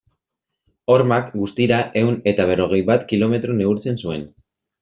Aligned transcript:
Hormak, 0.93 1.27
guztira 1.43 1.79
ehun 2.03 2.19
eta 2.33 2.49
berrogei 2.53 2.83
bat 2.91 3.07
kilometro 3.15 3.59
neurtzen 3.63 4.05
zuen. 4.07 4.29